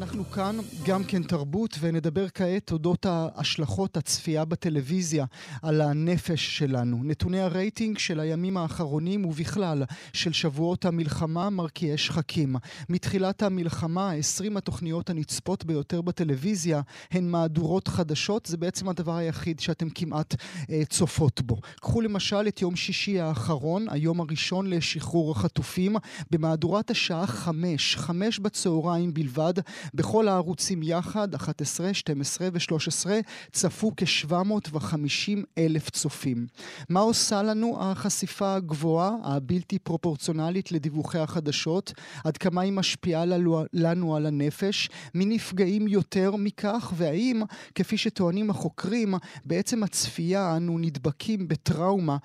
אנחנו 0.00 0.30
כאן 0.30 0.56
גם 0.86 1.04
כן 1.04 1.22
תרבות 1.22 1.76
ונדבר 1.80 2.26
כעת 2.28 2.72
אודות 2.72 3.06
ההשלכות 3.06 3.96
הצפייה 3.96 4.44
בטלוויזיה 4.44 5.24
על 5.62 5.80
הנפש 5.80 6.58
שלנו. 6.58 7.04
נתוני 7.04 7.40
הרייטינג 7.40 7.98
של 7.98 8.20
הימים 8.20 8.56
האחרונים 8.56 9.24
ובכלל 9.24 9.82
של 10.12 10.32
שבועות 10.32 10.84
המלחמה 10.84 11.50
מרקיעי 11.50 11.98
שחקים. 11.98 12.56
מתחילת 12.88 13.42
המלחמה 13.42 14.12
20 14.12 14.56
התוכניות 14.56 15.10
הנצפות 15.10 15.64
ביותר 15.64 16.00
בטלוויזיה 16.00 16.80
הן 17.10 17.28
מהדורות 17.28 17.88
חדשות, 17.88 18.46
זה 18.46 18.56
בעצם 18.56 18.88
הדבר 18.88 19.16
היחיד 19.16 19.60
שאתם 19.60 19.88
כמעט 19.90 20.34
אה, 20.70 20.82
צופות 20.88 21.40
בו. 21.40 21.56
קחו 21.80 22.00
למשל 22.00 22.48
את 22.48 22.62
יום 22.62 22.76
שישי 22.76 23.20
האחרון, 23.20 23.86
היום 23.90 24.20
הראשון 24.20 24.66
לשחרור 24.70 25.30
החטופים, 25.32 25.96
במהדורת 26.30 26.90
השעה 26.90 27.26
5, 27.26 27.96
5 27.96 28.38
בצהריים 28.38 29.14
בלבד. 29.14 29.54
בכל 29.94 30.28
הערוצים 30.28 30.82
יחד, 30.82 31.34
11, 31.34 31.94
12 31.94 32.48
ו-13, 32.52 33.06
צפו 33.52 33.92
כ-750 33.96 35.38
אלף 35.58 35.90
צופים. 35.90 36.46
מה 36.88 37.00
עושה 37.00 37.42
לנו 37.42 37.76
החשיפה 37.80 38.54
הגבוהה, 38.54 39.10
הבלתי 39.24 39.78
פרופורציונלית 39.78 40.72
לדיווחי 40.72 41.18
החדשות? 41.18 41.92
עד 42.24 42.36
כמה 42.36 42.60
היא 42.60 42.72
משפיעה 42.72 43.24
לנו 43.72 44.16
על 44.16 44.26
הנפש? 44.26 44.88
מי 45.14 45.24
נפגעים 45.24 45.88
יותר 45.88 46.36
מכך? 46.36 46.92
והאם, 46.96 47.42
כפי 47.74 47.96
שטוענים 47.96 48.50
החוקרים, 48.50 49.14
בעצם 49.44 49.82
הצפייה 49.82 50.56
אנו 50.56 50.78
נדבקים 50.78 51.48
בטראומה 51.48 52.16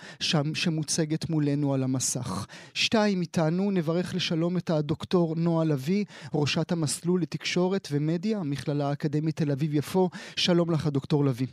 שמוצגת 0.53 1.29
מולנו 1.29 1.73
על 1.73 1.83
המסך. 1.83 2.45
שתיים 2.73 3.21
איתנו, 3.21 3.71
נברך 3.71 4.15
לשלום 4.15 4.57
את 4.57 4.69
הדוקטור 4.69 5.35
נועה 5.35 5.65
לביא, 5.65 6.05
ראשת 6.33 6.71
המסלול 6.71 7.21
לתקשורת. 7.21 7.50
תקשורת 7.51 7.87
ומדיה, 7.91 8.39
המכללה 8.39 8.89
האקדמית 8.89 9.35
תל 9.35 9.51
אביב-יפו. 9.51 10.09
שלום 10.35 10.71
לך, 10.71 10.87
דוקטור 10.87 11.25
לביא. 11.25 11.47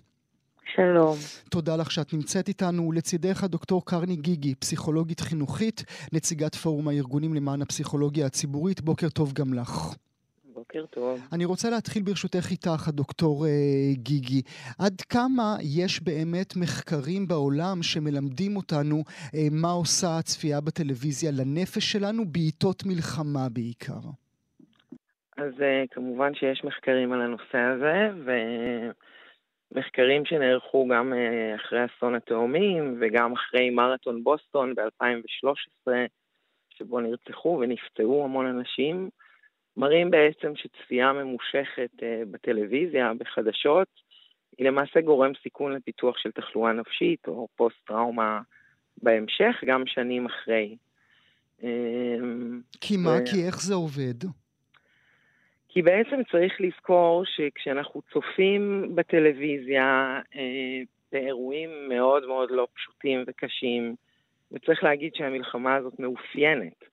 שלום. 0.74 1.16
תודה 1.50 1.76
לך 1.76 1.90
שאת 1.90 2.12
נמצאת 2.12 2.48
איתנו. 2.48 2.92
לצידך 2.92 3.44
הדוקטור 3.44 3.84
קרני 3.84 4.16
גיגי, 4.16 4.54
פסיכולוגית 4.54 5.20
חינוכית, 5.20 5.84
נציגת 6.12 6.54
פורום 6.54 6.88
הארגונים 6.88 7.34
למען 7.34 7.62
הפסיכולוגיה 7.62 8.26
הציבורית. 8.26 8.80
בוקר 8.80 9.08
טוב 9.08 9.32
גם 9.32 9.54
לך. 9.54 9.94
בוקר 10.54 10.84
טוב. 10.90 11.20
אני 11.32 11.44
רוצה 11.44 11.70
להתחיל 11.70 12.02
ברשותך 12.02 12.50
איתך, 12.50 12.88
הדוקטור 12.88 13.46
אה, 13.46 13.50
גיגי. 13.92 14.42
עד 14.78 15.00
כמה 15.00 15.56
יש 15.62 16.02
באמת 16.02 16.56
מחקרים 16.56 17.28
בעולם 17.28 17.82
שמלמדים 17.82 18.56
אותנו 18.56 19.04
אה, 19.34 19.48
מה 19.50 19.70
עושה 19.70 20.18
הצפייה 20.18 20.60
בטלוויזיה 20.60 21.30
לנפש 21.30 21.92
שלנו 21.92 22.32
בעיתות 22.32 22.86
מלחמה 22.86 23.48
בעיקר? 23.48 24.00
אז 25.38 25.52
uh, 25.52 25.88
כמובן 25.90 26.34
שיש 26.34 26.64
מחקרים 26.64 27.12
על 27.12 27.20
הנושא 27.22 27.58
הזה, 27.58 28.10
ומחקרים 29.72 30.24
שנערכו 30.24 30.88
גם 30.88 31.12
uh, 31.12 31.60
אחרי 31.60 31.78
אסון 31.84 32.14
התאומים 32.14 32.98
וגם 33.00 33.32
אחרי 33.32 33.70
מרתון 33.70 34.24
בוסטון 34.24 34.74
ב-2013, 34.74 35.90
שבו 36.70 37.00
נרצחו 37.00 37.58
ונפצעו 37.60 38.24
המון 38.24 38.46
אנשים, 38.46 39.10
מראים 39.76 40.10
בעצם 40.10 40.52
שצפייה 40.56 41.12
ממושכת 41.12 41.90
uh, 41.96 42.02
בטלוויזיה, 42.30 43.12
בחדשות, 43.18 43.88
היא 44.58 44.66
למעשה 44.66 45.00
גורם 45.00 45.32
סיכון 45.42 45.72
לפיתוח 45.72 46.18
של 46.18 46.30
תחלואה 46.30 46.72
נפשית 46.72 47.28
או 47.28 47.48
פוסט-טראומה 47.56 48.40
בהמשך, 49.02 49.64
גם 49.66 49.82
שנים 49.86 50.26
אחרי. 50.26 50.76
כי 52.80 52.96
מה? 52.96 53.16
כי 53.30 53.46
איך 53.46 53.62
זה 53.62 53.74
עובד? 53.74 54.24
כי 55.78 55.82
בעצם 55.82 56.20
צריך 56.30 56.60
לזכור 56.60 57.24
שכשאנחנו 57.24 58.02
צופים 58.12 58.92
בטלוויזיה 58.94 60.20
אה, 60.36 60.80
באירועים 61.12 61.88
מאוד 61.88 62.26
מאוד 62.26 62.50
לא 62.50 62.66
פשוטים 62.74 63.24
וקשים, 63.26 63.94
וצריך 64.52 64.84
להגיד 64.84 65.14
שהמלחמה 65.14 65.74
הזאת 65.74 66.00
מאופיינת 66.00 66.84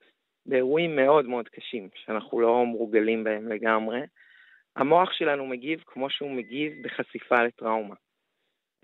באירועים 0.45 0.95
מאוד 0.95 1.25
מאוד 1.25 1.49
קשים, 1.49 1.89
שאנחנו 1.95 2.39
לא 2.39 2.65
מורגלים 2.65 3.23
בהם 3.23 3.47
לגמרי, 3.47 4.01
המוח 4.75 5.13
שלנו 5.13 5.45
מגיב 5.45 5.83
כמו 5.85 6.09
שהוא 6.09 6.31
מגיב 6.31 6.73
בחשיפה 6.81 7.43
לטראומה. 7.43 7.95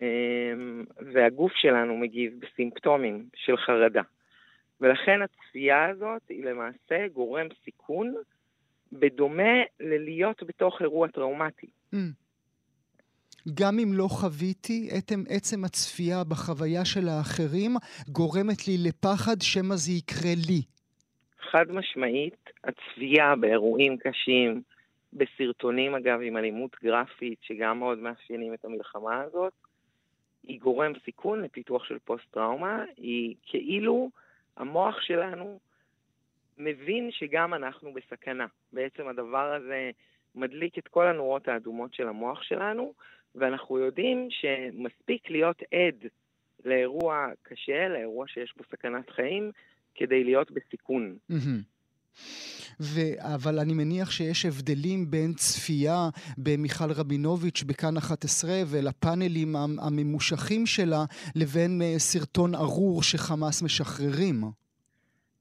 אה, 0.01 0.53
והגוף 1.13 1.51
שלנו 1.55 1.97
מגיב 1.97 2.33
בסימפטומים 2.39 3.25
של 3.35 3.57
חרדה. 3.57 4.03
ולכן 4.81 5.21
הצפייה 5.21 5.89
הזאת 5.89 6.21
היא 6.29 6.45
למעשה 6.45 7.07
גורם 7.13 7.47
סיכון 7.65 8.13
בדומה 8.91 9.53
ללהיות 9.79 10.43
בתוך 10.43 10.81
אירוע 10.81 11.07
טראומטי. 11.07 11.67
Mm. 11.93 11.97
גם 13.53 13.79
אם 13.79 13.93
לא 13.93 14.07
חוויתי, 14.07 14.89
עצם, 14.91 15.23
עצם 15.29 15.63
הצפייה 15.65 16.23
בחוויה 16.23 16.85
של 16.85 17.07
האחרים 17.07 17.71
גורמת 18.07 18.67
לי 18.67 18.77
לפחד 18.87 19.41
שמא 19.41 19.75
זה 19.75 19.91
יקרה 19.91 20.33
לי. 20.47 20.61
חד 21.51 21.71
משמעית, 21.71 22.49
הצפייה 22.63 23.35
באירועים 23.35 23.97
קשים, 23.97 24.61
בסרטונים 25.13 25.95
אגב 25.95 26.19
עם 26.23 26.37
אלימות 26.37 26.75
גרפית, 26.83 27.39
שגם 27.41 27.79
מאוד 27.79 27.97
מאפיינים 27.97 28.53
את 28.53 28.65
המלחמה 28.65 29.21
הזאת, 29.21 29.53
היא 30.43 30.59
גורם 30.59 30.91
סיכון 31.05 31.41
לפיתוח 31.41 31.83
של 31.83 31.97
פוסט-טראומה, 31.99 32.83
היא 32.97 33.35
כאילו 33.45 34.09
המוח 34.57 35.01
שלנו 35.01 35.59
מבין 36.63 37.09
שגם 37.11 37.53
אנחנו 37.53 37.93
בסכנה. 37.93 38.45
בעצם 38.73 39.07
הדבר 39.07 39.53
הזה 39.53 39.91
מדליק 40.35 40.77
את 40.77 40.87
כל 40.87 41.07
הנורות 41.07 41.47
האדומות 41.47 41.93
של 41.93 42.07
המוח 42.07 42.43
שלנו, 42.43 42.93
ואנחנו 43.35 43.77
יודעים 43.77 44.27
שמספיק 44.29 45.29
להיות 45.29 45.61
עד 45.61 46.07
לאירוע 46.65 47.27
קשה, 47.41 47.87
לאירוע 47.87 48.27
שיש 48.27 48.53
בו 48.57 48.63
סכנת 48.71 49.09
חיים, 49.09 49.51
כדי 49.95 50.23
להיות 50.23 50.51
בסיכון. 50.51 51.17
ו... 52.79 52.99
אבל 53.19 53.59
אני 53.59 53.73
מניח 53.73 54.11
שיש 54.11 54.45
הבדלים 54.45 55.11
בין 55.11 55.33
צפייה 55.33 56.09
במיכל 56.37 56.91
רבינוביץ' 56.91 57.63
בכאן 57.63 57.97
11 57.97 58.51
ולפאנלים 58.67 59.55
הממושכים 59.55 60.65
שלה 60.65 61.05
לבין 61.35 61.81
אה, 61.81 61.99
סרטון 61.99 62.55
ארור 62.55 63.03
שחמאס 63.03 63.61
משחררים. 63.61 64.60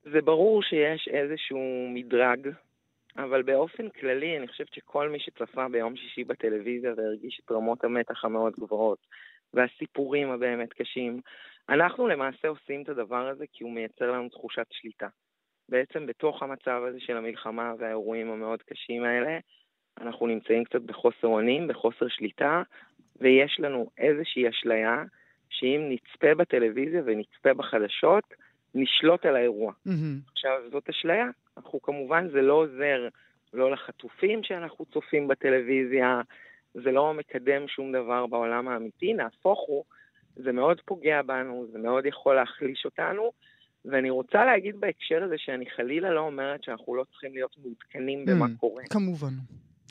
זה 0.03 0.21
ברור 0.21 0.63
שיש 0.63 1.07
איזשהו 1.07 1.87
מדרג, 1.93 2.49
אבל 3.17 3.41
באופן 3.41 3.89
כללי 3.89 4.37
אני 4.37 4.47
חושבת 4.47 4.73
שכל 4.73 5.09
מי 5.09 5.19
שצפה 5.19 5.67
ביום 5.67 5.95
שישי 5.95 6.23
בטלוויזיה 6.23 6.93
והרגיש 6.97 7.41
את 7.45 7.51
רמות 7.51 7.83
המתח 7.83 8.25
המאוד 8.25 8.53
גבוהות 8.59 8.99
והסיפורים 9.53 10.29
הבאמת 10.29 10.73
קשים, 10.73 11.21
אנחנו 11.69 12.07
למעשה 12.07 12.47
עושים 12.47 12.83
את 12.83 12.89
הדבר 12.89 13.27
הזה 13.27 13.45
כי 13.53 13.63
הוא 13.63 13.71
מייצר 13.71 14.11
לנו 14.11 14.29
תחושת 14.29 14.67
שליטה. 14.71 15.07
בעצם 15.69 16.05
בתוך 16.05 16.43
המצב 16.43 16.81
הזה 16.87 16.99
של 16.99 17.17
המלחמה 17.17 17.73
והאירועים 17.79 18.31
המאוד 18.31 18.63
קשים 18.63 19.03
האלה, 19.03 19.39
אנחנו 20.01 20.27
נמצאים 20.27 20.63
קצת 20.63 20.81
בחוסר 20.81 21.27
אונים, 21.27 21.67
בחוסר 21.67 22.07
שליטה, 22.07 22.63
ויש 23.15 23.59
לנו 23.59 23.89
איזושהי 23.97 24.49
אשליה 24.49 25.03
שאם 25.49 25.89
נצפה 25.89 26.35
בטלוויזיה 26.35 27.01
ונצפה 27.05 27.53
בחדשות, 27.53 28.23
נשלוט 28.75 29.25
על 29.25 29.35
האירוע. 29.35 29.73
Mm-hmm. 29.87 30.31
עכשיו, 30.31 30.51
זאת 30.71 30.89
אשליה. 30.89 31.25
אנחנו 31.57 31.81
כמובן, 31.81 32.27
זה 32.31 32.41
לא 32.41 32.53
עוזר 32.53 33.07
לא 33.53 33.71
לחטופים 33.71 34.43
שאנחנו 34.43 34.85
צופים 34.85 35.27
בטלוויזיה, 35.27 36.21
זה 36.73 36.91
לא 36.91 37.13
מקדם 37.13 37.67
שום 37.67 37.91
דבר 37.91 38.27
בעולם 38.27 38.67
האמיתי, 38.67 39.13
נהפוך 39.13 39.59
הוא, 39.67 39.83
זה 40.35 40.51
מאוד 40.51 40.81
פוגע 40.85 41.21
בנו, 41.21 41.67
זה 41.71 41.79
מאוד 41.79 42.05
יכול 42.05 42.35
להחליש 42.35 42.85
אותנו, 42.85 43.31
ואני 43.85 44.09
רוצה 44.09 44.45
להגיד 44.45 44.79
בהקשר 44.79 45.23
הזה 45.23 45.35
שאני 45.37 45.65
חלילה 45.69 46.11
לא 46.11 46.19
אומרת 46.19 46.63
שאנחנו 46.63 46.95
לא 46.95 47.03
צריכים 47.03 47.33
להיות 47.33 47.55
מעודכנים 47.57 48.25
במה 48.25 48.45
mm, 48.45 48.59
קורה. 48.59 48.83
כמובן, 48.89 49.33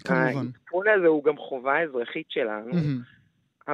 כמובן. 0.05 0.46
העדכון 0.46 0.88
הזה 0.88 1.06
הוא 1.06 1.25
גם 1.25 1.37
חובה 1.37 1.82
אזרחית 1.82 2.26
שלנו. 2.31 2.72
Mm-hmm. 2.72 3.19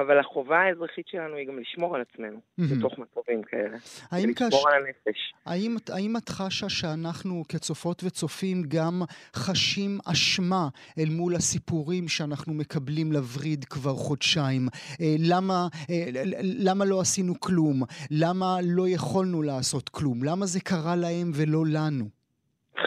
אבל 0.01 0.19
החובה 0.19 0.59
האזרחית 0.59 1.07
שלנו 1.07 1.35
היא 1.35 1.47
גם 1.47 1.59
לשמור 1.59 1.95
על 1.95 2.01
עצמנו. 2.01 2.39
בתוך 2.57 2.99
מצבים 2.99 3.43
כאלה. 3.43 3.77
האם 4.11 4.29
לשמור 4.29 4.49
כש... 4.49 4.65
על 4.65 4.83
הנפש. 4.83 5.33
האם, 5.45 5.75
האם 5.89 6.17
את 6.17 6.29
חשה 6.29 6.69
שאנחנו 6.69 7.43
כצופות 7.49 8.03
וצופים 8.03 8.63
גם 8.67 9.01
חשים 9.35 9.97
אשמה 10.11 10.67
אל 10.99 11.09
מול 11.09 11.35
הסיפורים 11.35 12.07
שאנחנו 12.07 12.53
מקבלים 12.53 13.11
לווריד 13.11 13.65
כבר 13.65 13.93
חודשיים? 13.93 14.67
אה, 15.01 15.15
למה, 15.29 15.67
אה, 15.89 16.05
למה 16.43 16.85
לא 16.85 16.99
עשינו 17.01 17.33
כלום? 17.39 17.81
למה 18.11 18.57
לא 18.63 18.87
יכולנו 18.87 19.41
לעשות 19.41 19.89
כלום? 19.89 20.23
למה 20.23 20.45
זה 20.45 20.59
קרה 20.59 20.95
להם 20.95 21.31
ולא 21.33 21.63
לנו? 21.73 22.05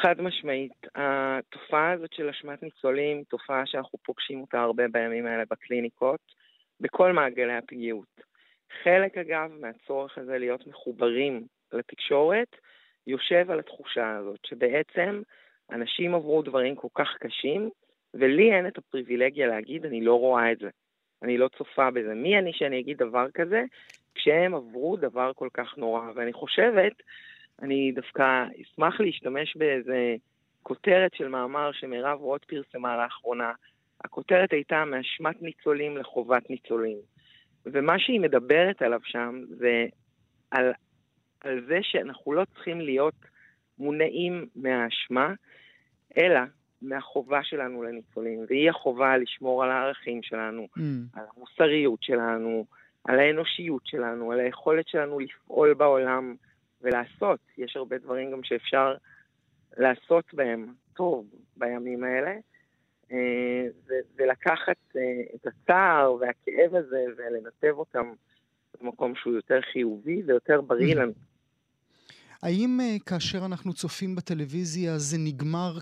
חד 0.02 0.20
משמעית. 0.20 0.72
התופעה 0.94 1.92
הזאת 1.92 2.12
של 2.12 2.28
אשמת 2.28 2.62
ניצולים, 2.62 3.22
תופעה 3.28 3.62
שאנחנו 3.66 3.98
פוגשים 4.04 4.40
אותה 4.40 4.60
הרבה 4.60 4.88
בימים 4.92 5.26
האלה 5.26 5.44
בקליניקות. 5.50 6.39
בכל 6.80 7.12
מעגלי 7.12 7.56
הפגיעות. 7.56 8.20
חלק, 8.82 9.18
אגב, 9.18 9.50
מהצורך 9.60 10.18
הזה 10.18 10.38
להיות 10.38 10.66
מחוברים 10.66 11.46
לתקשורת, 11.72 12.56
יושב 13.06 13.50
על 13.50 13.58
התחושה 13.58 14.16
הזאת, 14.16 14.38
שבעצם 14.46 15.22
אנשים 15.72 16.14
עברו 16.14 16.42
דברים 16.42 16.76
כל 16.76 16.88
כך 16.94 17.08
קשים, 17.20 17.70
ולי 18.14 18.52
אין 18.52 18.66
את 18.66 18.78
הפריבילגיה 18.78 19.46
להגיד, 19.46 19.86
אני 19.86 20.00
לא 20.00 20.14
רואה 20.14 20.52
את 20.52 20.58
זה. 20.58 20.68
אני 21.22 21.38
לא 21.38 21.48
צופה 21.48 21.90
בזה. 21.90 22.14
מי 22.14 22.38
אני 22.38 22.52
שאני 22.52 22.80
אגיד 22.80 22.98
דבר 22.98 23.30
כזה, 23.34 23.62
כשהם 24.14 24.54
עברו 24.54 24.96
דבר 24.96 25.32
כל 25.34 25.48
כך 25.54 25.78
נורא? 25.78 26.02
ואני 26.14 26.32
חושבת, 26.32 26.92
אני 27.62 27.92
דווקא 27.92 28.44
אשמח 28.62 29.00
להשתמש 29.00 29.56
באיזה 29.56 30.16
כותרת 30.62 31.14
של 31.14 31.28
מאמר 31.28 31.72
שמירב 31.72 32.20
רוט 32.20 32.44
פרסמה 32.44 32.96
לאחרונה. 32.96 33.52
הכותרת 34.04 34.52
הייתה 34.52 34.84
מאשמת 34.84 35.42
ניצולים 35.42 35.96
לחובת 35.96 36.50
ניצולים. 36.50 36.98
ומה 37.66 37.98
שהיא 37.98 38.20
מדברת 38.20 38.82
עליו 38.82 39.00
שם 39.04 39.40
זה 39.48 39.86
על, 40.50 40.72
על 41.40 41.64
זה 41.68 41.78
שאנחנו 41.82 42.32
לא 42.32 42.44
צריכים 42.44 42.80
להיות 42.80 43.14
מונעים 43.78 44.46
מהאשמה, 44.56 45.34
אלא 46.18 46.40
מהחובה 46.82 47.44
שלנו 47.44 47.82
לניצולים, 47.82 48.44
והיא 48.48 48.70
החובה 48.70 49.16
לשמור 49.16 49.64
על 49.64 49.70
הערכים 49.70 50.22
שלנו, 50.22 50.68
mm. 50.78 50.80
על 51.14 51.24
המוסריות 51.36 52.02
שלנו, 52.02 52.66
על 53.04 53.18
האנושיות 53.18 53.86
שלנו, 53.86 54.32
על 54.32 54.40
היכולת 54.40 54.88
שלנו 54.88 55.18
לפעול 55.18 55.74
בעולם 55.74 56.34
ולעשות. 56.82 57.40
יש 57.58 57.76
הרבה 57.76 57.98
דברים 57.98 58.30
גם 58.32 58.44
שאפשר 58.44 58.94
לעשות 59.76 60.34
בהם 60.34 60.66
טוב 60.96 61.26
בימים 61.56 62.04
האלה, 62.04 62.34
ולקחת 64.18 64.76
אה, 64.96 65.02
את 65.34 65.46
הצער 65.46 66.14
והכאב 66.20 66.74
הזה 66.74 67.04
ולנתב 67.16 67.78
אותם 67.78 68.12
במקום 68.80 69.14
שהוא 69.14 69.34
יותר 69.34 69.60
חיובי 69.72 70.22
ויותר 70.26 70.60
בריא 70.60 70.94
לנו. 70.94 71.12
האם 72.42 72.80
uh, 72.80 73.02
כאשר 73.06 73.46
אנחנו 73.46 73.72
צופים 73.72 74.16
בטלוויזיה 74.16 74.98
זה 74.98 75.16
נגמר, 75.18 75.78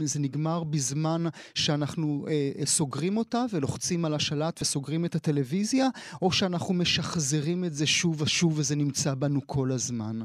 זה 0.00 0.20
נגמר 0.20 0.64
בזמן 0.64 1.22
שאנחנו 1.54 2.26
סוגרים 2.64 3.16
אותה 3.16 3.44
ולוחצים 3.52 4.04
על 4.04 4.14
השלט 4.14 4.62
וסוגרים 4.62 5.04
את 5.04 5.14
הטלוויזיה, 5.14 5.86
או 6.22 6.32
שאנחנו 6.32 6.74
משחזרים 6.74 7.64
את 7.64 7.72
זה 7.72 7.86
שוב 7.86 8.22
ושוב 8.22 8.58
וזה 8.58 8.76
נמצא 8.76 9.14
בנו 9.14 9.40
כל 9.46 9.72
הזמן? 9.72 10.18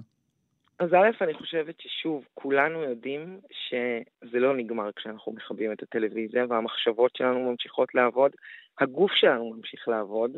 אז 0.80 0.94
א', 0.94 1.24
אני 1.24 1.34
חושבת 1.34 1.76
ששוב, 1.80 2.26
כולנו 2.34 2.84
יודעים 2.84 3.40
שזה 3.52 4.40
לא 4.40 4.58
נגמר 4.58 4.90
כשאנחנו 4.96 5.32
מכבים 5.32 5.72
את 5.72 5.84
הטלוויזיה 5.84 6.46
והמחשבות 6.50 7.16
שלנו 7.16 7.52
ממשיכות 7.52 7.96
לעבוד, 7.96 8.32
הגוף 8.80 9.12
שלנו 9.12 9.54
ממשיך 9.54 9.88
לעבוד. 9.88 10.38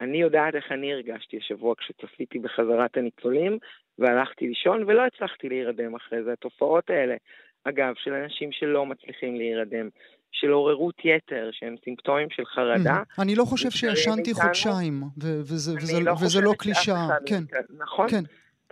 אני 0.00 0.20
יודעת 0.20 0.54
איך 0.54 0.64
אני 0.70 0.92
הרגשתי 0.92 1.36
השבוע 1.36 1.74
כשצפיתי 1.78 2.38
בחזרת 2.38 2.96
הניצולים, 2.96 3.58
והלכתי 3.98 4.48
לישון 4.48 4.84
ולא 4.86 5.02
הצלחתי 5.06 5.48
להירדם 5.48 5.94
אחרי 5.94 6.22
זה. 6.22 6.32
התופעות 6.32 6.90
האלה, 6.90 7.16
אגב, 7.64 7.94
של 7.96 8.12
אנשים 8.12 8.52
שלא 8.52 8.86
מצליחים 8.86 9.36
להירדם, 9.36 9.88
של 10.32 10.50
עוררות 10.50 11.04
יתר, 11.04 11.50
שהם 11.52 11.74
סימפטומים 11.84 12.30
של 12.30 12.44
חרדה. 12.44 13.02
אני 13.18 13.34
לא 13.34 13.44
חושב 13.44 13.70
שישנתי 13.70 14.34
חודשיים, 14.34 15.02
וזה 15.20 16.00
לא, 16.00 16.42
לא 16.42 16.54
קלישאה. 16.58 17.08
כן. 17.26 17.42
נכון, 17.78 18.08
כן. 18.08 18.22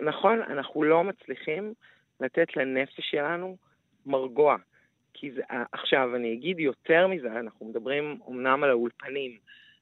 נכון, 0.01 0.41
אנחנו 0.41 0.83
לא 0.83 1.03
מצליחים 1.03 1.73
לתת 2.19 2.57
לנפש 2.57 2.99
שלנו 2.99 3.57
מרגוע. 4.05 4.55
כי 5.13 5.31
זה, 5.31 5.41
עכשיו, 5.71 6.15
אני 6.15 6.33
אגיד 6.33 6.59
יותר 6.59 7.07
מזה, 7.07 7.31
אנחנו 7.39 7.65
מדברים 7.65 8.19
אמנם 8.29 8.63
על 8.63 8.69
האולפנים, 8.69 9.37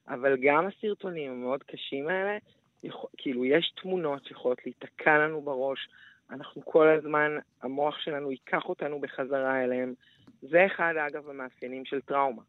אבל 0.08 0.38
גם 0.42 0.68
הסרטונים 0.68 1.32
המאוד 1.32 1.64
קשים 1.64 2.08
האלה, 2.08 2.38
יכול, 2.84 3.10
כאילו, 3.18 3.46
יש 3.46 3.74
תמונות 3.82 4.26
שיכולות 4.26 4.66
להיתקע 4.66 5.18
לנו 5.18 5.42
בראש, 5.42 5.90
אנחנו 6.30 6.66
כל 6.66 6.88
הזמן, 6.88 7.38
המוח 7.62 8.00
שלנו 8.00 8.32
ייקח 8.32 8.66
אותנו 8.66 9.00
בחזרה 9.00 9.64
אליהם. 9.64 9.94
זה 10.42 10.66
אחד, 10.66 10.94
אגב, 10.98 11.30
המאפיינים 11.30 11.86
של 11.86 12.02
טראומה. 12.02 12.42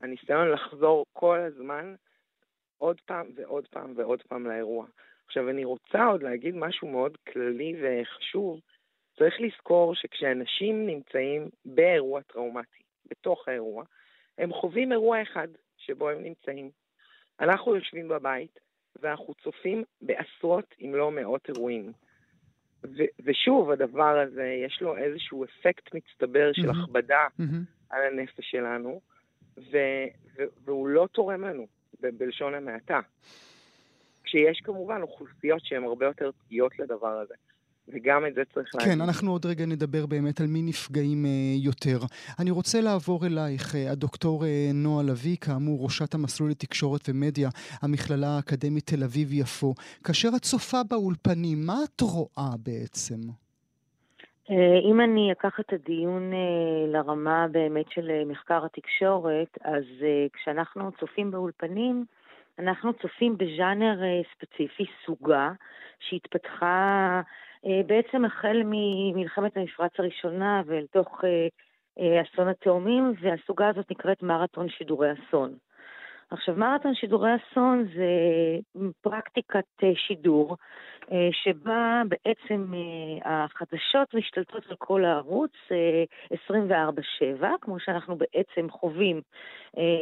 הניסיון 0.00 0.48
לחזור 0.48 1.04
כל 1.12 1.38
הזמן 1.38 1.94
עוד 2.78 3.00
פעם 3.00 3.26
ועוד 3.34 3.66
פעם 3.70 3.92
ועוד 3.96 4.22
פעם 4.22 4.46
לאירוע. 4.46 4.86
עכשיו, 5.32 5.50
אני 5.50 5.64
רוצה 5.64 6.04
עוד 6.04 6.22
להגיד 6.22 6.56
משהו 6.56 6.88
מאוד 6.88 7.16
כללי 7.32 7.74
וחשוב. 7.82 8.60
צריך 9.18 9.34
לזכור 9.40 9.94
שכשאנשים 9.94 10.86
נמצאים 10.86 11.48
באירוע 11.64 12.22
טראומטי, 12.22 12.82
בתוך 13.10 13.48
האירוע, 13.48 13.84
הם 14.38 14.52
חווים 14.52 14.92
אירוע 14.92 15.22
אחד 15.22 15.48
שבו 15.76 16.08
הם 16.08 16.22
נמצאים. 16.22 16.70
אנחנו 17.40 17.76
יושבים 17.76 18.08
בבית 18.08 18.60
ואנחנו 19.02 19.34
צופים 19.34 19.84
בעשרות 20.00 20.74
אם 20.80 20.94
לא 20.94 21.10
מאות 21.10 21.48
אירועים. 21.48 21.92
ו- 22.84 23.12
ושוב, 23.24 23.70
הדבר 23.70 24.18
הזה, 24.18 24.44
יש 24.66 24.78
לו 24.82 24.96
איזשהו 24.96 25.44
אפקט 25.44 25.94
מצטבר 25.94 26.52
של 26.52 26.70
mm-hmm. 26.70 26.84
הכבדה 26.84 27.26
mm-hmm. 27.40 27.90
על 27.90 28.02
הנפש 28.02 28.50
שלנו, 28.50 29.00
ו- 29.58 30.06
ו- 30.36 30.50
והוא 30.64 30.88
לא 30.88 31.08
תורם 31.12 31.44
לנו, 31.44 31.66
ב- 32.00 32.18
בלשון 32.18 32.54
המעטה. 32.54 33.00
כשיש 34.32 34.60
כמובן 34.64 35.02
אוכלוסיות 35.02 35.64
שהן 35.64 35.84
הרבה 35.84 36.06
יותר 36.06 36.30
פגיעות 36.44 36.78
לדבר 36.78 37.20
הזה. 37.22 37.34
וגם 37.88 38.26
את 38.26 38.34
זה 38.34 38.42
צריך 38.54 38.74
להגיד. 38.74 38.92
כן, 38.92 39.00
אנחנו 39.00 39.32
עוד 39.32 39.46
רגע 39.46 39.66
נדבר 39.66 40.06
באמת 40.06 40.40
על 40.40 40.46
מי 40.46 40.62
נפגעים 40.62 41.26
אה, 41.26 41.30
יותר. 41.64 41.98
אני 42.38 42.50
רוצה 42.50 42.80
לעבור 42.80 43.26
אלייך, 43.26 43.74
אה, 43.74 43.90
הדוקטור 43.90 44.44
אה, 44.44 44.70
נועה 44.74 45.04
לביא, 45.04 45.36
כאמור 45.36 45.84
ראשת 45.84 46.14
המסלול 46.14 46.50
לתקשורת 46.50 47.00
ומדיה, 47.08 47.48
המכללה 47.82 48.26
האקדמית 48.36 48.86
תל 48.86 49.04
אביב-יפו. 49.04 49.74
כאשר 50.04 50.28
את 50.36 50.42
צופה 50.42 50.80
באולפנים, 50.90 51.66
מה 51.66 51.76
את 51.84 52.00
רואה 52.00 52.50
בעצם? 52.62 53.20
אה, 54.50 54.78
אם 54.90 55.00
אני 55.00 55.32
אקח 55.32 55.60
את 55.60 55.72
הדיון 55.72 56.32
אה, 56.32 56.92
לרמה 56.92 57.46
באמת 57.52 57.90
של 57.90 58.10
אה, 58.10 58.24
מחקר 58.24 58.64
התקשורת, 58.64 59.58
אז 59.64 59.84
כשאנחנו 60.32 60.90
צופים 61.00 61.30
באולפנים, 61.30 62.04
אנחנו 62.58 62.92
צופים 62.92 63.38
בז'אנר 63.38 64.02
אה, 64.02 64.20
ספציפי, 64.34 64.86
סוגה, 65.06 65.52
שהתפתחה 66.00 67.20
אה, 67.66 67.80
בעצם 67.86 68.24
החל 68.24 68.62
ממלחמת 68.64 69.56
המפרץ 69.56 69.92
הראשונה 69.98 70.62
ואל 70.66 70.86
תוך 70.90 71.24
אה, 71.24 72.22
אסון 72.22 72.48
התאומים, 72.48 73.12
והסוגה 73.20 73.68
הזאת 73.68 73.90
נקראת 73.90 74.22
מרתון 74.22 74.68
שידורי 74.68 75.08
אסון. 75.12 75.54
עכשיו, 76.32 76.54
מרתון 76.56 76.94
שידורי 76.94 77.30
אסון 77.34 77.86
זה 77.94 78.08
פרקטיקת 79.00 79.64
שידור 79.94 80.56
אה, 81.12 81.28
שבה 81.32 82.02
בעצם 82.08 82.72
אה, 82.74 83.44
החדשות 83.44 84.14
משתלטות 84.14 84.62
על 84.70 84.76
כל 84.78 85.04
הערוץ 85.04 85.52
24/7, 86.32 87.44
אה, 87.44 87.50
כמו 87.60 87.80
שאנחנו 87.80 88.16
בעצם 88.16 88.70
חווים 88.70 89.20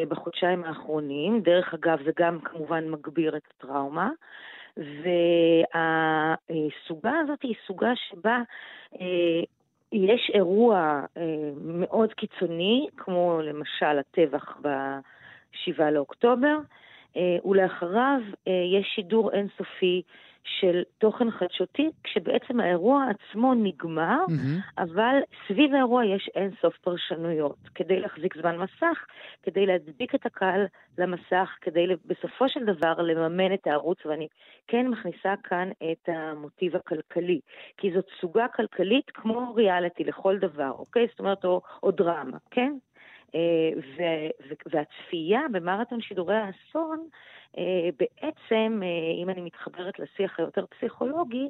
בחודשיים 0.09 0.65
האחרונים. 0.65 1.41
דרך 1.41 1.75
אגב, 1.75 1.99
זה 2.05 2.11
גם 2.19 2.41
כמובן 2.41 2.89
מגביר 2.89 3.37
את 3.37 3.43
הטראומה. 3.57 4.11
והסוגה 5.75 7.13
הזאת 7.19 7.43
היא 7.43 7.55
סוגה 7.67 7.93
שבה 7.97 8.43
יש 9.93 10.31
אירוע 10.35 11.05
מאוד 11.61 12.13
קיצוני, 12.13 12.87
כמו 12.97 13.41
למשל 13.43 13.99
הטבח 13.99 14.59
ב-7 15.53 15.83
לאוקטובר, 15.83 16.59
ולאחריו 17.45 18.21
יש 18.47 18.87
שידור 18.95 19.33
אינסופי 19.33 20.03
של 20.45 20.83
תוכן 20.99 21.31
חדשותי, 21.31 21.91
כשבעצם 22.05 22.61
האירוע 22.61 23.05
עצמו 23.11 23.55
נגמר, 23.55 24.19
mm-hmm. 24.29 24.83
אבל 24.83 25.17
סביב 25.49 25.75
האירוע 25.75 26.05
יש 26.05 26.31
אין 26.35 26.51
סוף 26.61 26.77
פרשנויות. 26.77 27.57
כדי 27.75 28.01
להחזיק 28.01 28.37
זמן 28.37 28.57
מסך, 28.57 29.05
כדי 29.43 29.67
להדביק 29.67 30.15
את 30.15 30.27
הקהל 30.27 30.67
למסך, 30.99 31.57
כדי 31.61 31.87
בסופו 32.07 32.49
של 32.49 32.65
דבר 32.65 32.95
לממן 33.03 33.55
את 33.55 33.67
הערוץ, 33.67 34.07
ואני 34.07 34.29
כן 34.67 34.87
מכניסה 34.89 35.35
כאן 35.45 35.71
את 35.93 36.09
המוטיב 36.09 36.77
הכלכלי. 36.77 37.41
כי 37.77 37.93
זאת 37.95 38.07
סוגה 38.21 38.49
כלכלית 38.49 39.11
כמו 39.11 39.55
ריאליטי 39.55 40.05
לכל 40.05 40.39
דבר, 40.39 40.71
אוקיי? 40.79 41.07
זאת 41.11 41.19
אומרת, 41.19 41.45
או, 41.45 41.61
או 41.83 41.91
דרמה, 41.91 42.39
כן? 42.51 42.73
אה, 43.35 43.71
והצפייה 44.67 45.41
במרתון 45.53 46.01
שידורי 46.01 46.37
האסון, 46.37 47.07
אה, 47.59 47.89
בעצם, 47.99 48.81
אה, 48.83 49.23
אם 49.23 49.31
אני 49.31 49.41
מתחברת 49.41 49.99
לשיח 49.99 50.39
היותר 50.39 50.65
פסיכולוגי, 50.67 51.49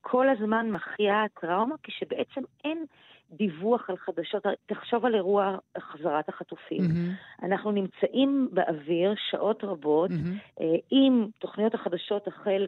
כל 0.00 0.28
הזמן 0.28 0.70
מחיה 0.70 1.22
הטראומה, 1.22 1.74
כשבעצם 1.82 2.40
אין 2.64 2.84
דיווח 3.30 3.90
על 3.90 3.96
חדשות, 3.96 4.42
תחשוב 4.66 5.04
על 5.04 5.14
אירוע 5.14 5.56
החזרת 5.76 6.28
החטופים. 6.28 6.80
Mm-hmm. 6.80 7.44
אנחנו 7.46 7.70
נמצאים 7.70 8.48
באוויר 8.52 9.14
שעות 9.30 9.64
רבות 9.64 10.10
mm-hmm. 10.10 10.62
עם 10.90 11.26
תוכניות 11.38 11.74
החדשות 11.74 12.28
החל 12.28 12.66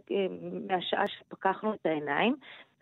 מהשעה 0.68 1.08
שפקחנו 1.08 1.74
את 1.74 1.86
העיניים, 1.86 2.36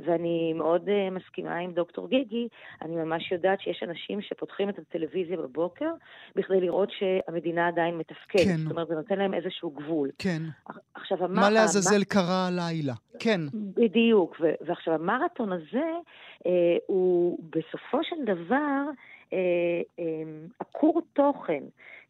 ואני 0.06 0.52
מאוד 0.52 0.88
uh, 0.88 1.11
מסכימה 1.11 1.56
עם 1.56 1.73
דוקטור 1.73 2.09
גיגי, 2.09 2.49
אני 2.82 2.97
ממש 2.97 3.32
יודעת 3.32 3.61
שיש 3.61 3.82
אנשים 3.82 4.21
שפותחים 4.23 4.68
את 4.68 4.78
הטלוויזיה 4.78 5.37
בבוקר 5.37 5.90
בכדי 6.37 6.61
לראות 6.61 6.88
שהמדינה 6.90 7.68
עדיין 7.68 7.99
מתפקדת. 7.99 8.47
כן. 8.47 8.56
זאת 8.56 8.71
אומרת, 8.71 8.88
זה 8.88 8.94
נותן 8.94 9.18
להם 9.18 9.35
איזשהו 9.35 9.71
גבול. 9.71 10.11
כן. 10.18 10.42
עכשיו, 10.94 11.25
המ... 11.25 11.35
מה 11.35 11.50
לעזאזל 11.50 11.97
המ... 11.97 12.04
קרה 12.04 12.47
הלילה? 12.47 12.94
כן. 13.18 13.40
בדיוק. 13.52 14.37
ו- 14.40 14.66
ועכשיו, 14.66 14.94
המרתון 14.94 15.52
הזה 15.52 15.90
אה, 16.47 16.76
הוא 16.87 17.38
בסופו 17.50 17.99
של 18.02 18.16
דבר 18.25 18.82
אה, 19.32 19.38
אה, 19.99 20.04
עקור 20.59 21.02
תוכן. 21.12 21.62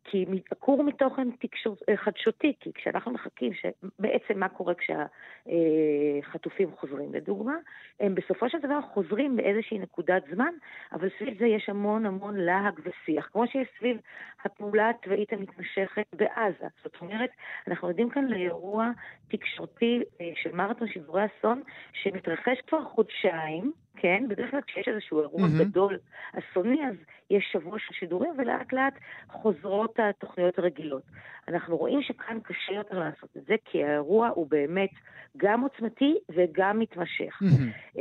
כי 0.04 0.26
עקור 0.50 0.82
מתוכן 0.82 1.30
תקשור, 1.30 1.76
אה, 1.88 1.96
חדשותי, 1.96 2.52
כי 2.60 2.72
כשאנחנו 2.72 3.10
מחכים, 3.10 3.52
בעצם 3.98 4.38
מה 4.38 4.48
קורה 4.48 4.74
כשהחטופים 4.74 6.70
חוזרים, 6.76 7.14
לדוגמה, 7.14 7.54
הם 8.00 8.14
בסופו 8.14 8.48
של 8.48 8.58
דבר 8.58 8.80
חוזרים 8.94 9.36
באיזושהי 9.36 9.78
נקודת 9.78 10.22
זמן, 10.34 10.52
אבל 10.92 11.08
סביב 11.18 11.38
זה 11.38 11.46
יש 11.46 11.68
המון 11.68 12.06
המון 12.06 12.36
להג 12.36 12.80
ושיח, 12.84 13.28
כמו 13.32 13.46
שיש 13.46 13.68
סביב 13.78 13.96
הפעולה 14.44 14.90
הצבאית 14.90 15.32
המתמשכת 15.32 16.06
בעזה. 16.12 16.66
זאת 16.84 16.96
אומרת, 17.00 17.30
אנחנו 17.68 17.88
יודעים 17.88 18.10
כאן 18.10 18.24
לאירוע 18.24 18.90
תקשורתי 19.28 20.02
אה, 20.20 20.30
של 20.42 20.52
מרתון 20.52 20.88
שידורי 20.88 21.22
אסון, 21.26 21.62
שמתרחש 21.92 22.60
כבר 22.66 22.84
חודשיים, 22.84 23.72
כן? 23.96 24.24
בדרך 24.28 24.50
כלל 24.50 24.60
כשיש 24.66 24.88
איזשהו 24.88 25.20
אירוע 25.20 25.42
mm-hmm. 25.42 25.64
גדול, 25.64 25.98
אסוני, 26.32 26.86
אז 26.88 26.94
יש 27.30 27.48
שבוע 27.52 27.78
של 27.78 27.94
שידורים, 27.94 28.30
ולאט 28.38 28.72
לאט 28.72 28.94
חוזרות 29.28 29.98
התוכניות 30.00 30.58
הרגילות. 30.58 31.02
אנחנו 31.48 31.76
רואים 31.76 32.02
שכאן 32.02 32.38
קשה 32.42 32.72
יותר 32.72 32.98
לעשות 32.98 33.36
את 33.36 33.44
זה, 33.44 33.54
כי 33.64 33.84
האירוע 33.84 34.28
הוא 34.28 34.46
באמת 34.50 34.90
גם 35.36 35.60
עוצמתי 35.60 36.14
וגם 36.30 36.78
מתמשך. 36.78 37.42
Mm-hmm. 37.42 38.00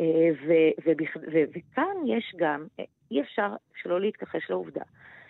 וכאן 1.54 1.96
יש 2.08 2.36
גם, 2.38 2.66
אי 3.12 3.22
אפשר 3.22 3.56
שלא 3.76 4.02
להתכחש 4.02 4.50
לעובדה, 4.50 4.84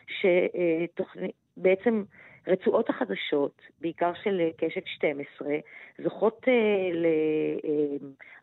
שבעצם... 0.08 2.04
רצועות 2.48 2.90
החדשות, 2.90 3.62
בעיקר 3.82 4.12
של 4.24 4.42
קשת 4.58 4.86
12, 4.86 5.48
זוכות 6.04 6.46
אה, 6.48 6.54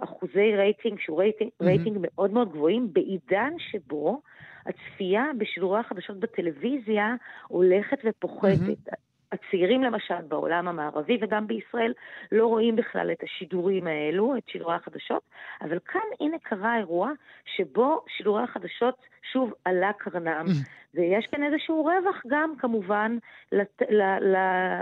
לאחוזי 0.00 0.56
רייטינג, 0.56 1.00
שהוא 1.00 1.18
רייטינג, 1.18 1.50
mm-hmm. 1.50 1.64
רייטינג 1.64 1.96
מאוד 2.00 2.30
מאוד 2.30 2.52
גבוהים, 2.52 2.92
בעידן 2.92 3.52
שבו 3.58 4.20
הצפייה 4.66 5.24
בשידורי 5.38 5.80
החדשות 5.80 6.20
בטלוויזיה 6.20 7.14
הולכת 7.48 7.98
ופוחתת. 8.04 8.88
Mm-hmm. 8.88 9.08
הצעירים 9.32 9.82
למשל 9.82 10.22
בעולם 10.28 10.68
המערבי 10.68 11.18
וגם 11.20 11.46
בישראל 11.46 11.92
לא 12.32 12.46
רואים 12.46 12.76
בכלל 12.76 13.12
את 13.12 13.22
השידורים 13.22 13.86
האלו, 13.86 14.36
את 14.36 14.48
שידורי 14.48 14.74
החדשות, 14.74 15.22
אבל 15.62 15.78
כאן 15.86 16.00
הנה 16.20 16.36
קרה 16.42 16.76
אירוע 16.78 17.10
שבו 17.56 18.04
שידורי 18.16 18.42
החדשות 18.42 18.94
שוב 19.32 19.52
עלה 19.64 19.90
קרנם, 19.98 20.46
ויש 20.94 21.26
כאן 21.30 21.40
איזשהו 21.44 21.84
רווח 21.84 22.16
גם 22.28 22.52
כמובן 22.58 23.16
לת, 23.52 23.82
ל, 23.90 24.02
ל, 24.02 24.36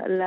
ל, 0.08 0.22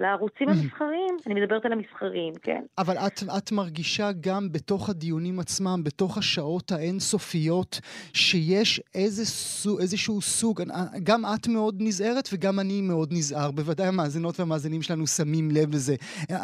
לערוצים 0.00 0.48
המסחריים, 0.48 1.16
אני 1.26 1.34
מדברת 1.34 1.64
על 1.64 1.72
המסחריים, 1.72 2.34
כן. 2.42 2.62
אבל 2.78 2.96
את, 2.96 3.22
את 3.38 3.52
מרגישה 3.52 4.10
גם 4.20 4.52
בתוך 4.52 4.90
הדיונים 4.90 5.40
עצמם, 5.40 5.80
בתוך 5.84 6.18
השעות 6.18 6.72
האינסופיות, 6.72 7.80
שיש 8.12 8.80
איזה 8.94 9.26
סוג, 9.26 9.80
איזשהו 9.80 10.20
סוג, 10.20 10.62
גם 11.02 11.22
את 11.34 11.48
מאוד 11.48 11.76
נזהרת 11.78 12.28
וגם 12.32 12.60
אני 12.60 12.80
מאוד 12.82 13.12
נזהר, 13.12 13.50
בוודאי 13.50 13.86
המאזינות 13.86 14.40
והמאזינים 14.40 14.82
שלנו 14.82 15.06
שמים 15.06 15.50
לב 15.50 15.74
לזה. 15.74 15.94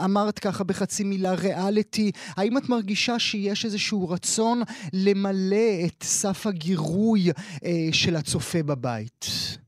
אמרת 0.05 0.39
ככה 0.39 0.65
בחצי 0.65 1.05
מילה 1.05 1.35
ריאליטי, 1.35 2.11
האם 2.37 2.59
את 2.59 2.69
מרגישה 2.69 3.19
שיש 3.19 3.65
איזשהו 3.65 4.09
רצון 4.09 4.63
למלא 4.93 5.87
את 5.87 6.03
סף 6.03 6.47
הגירוי 6.47 7.00
אה, 7.65 7.93
של 7.93 8.17
הצופה 8.17 8.59
בבית? 8.63 9.25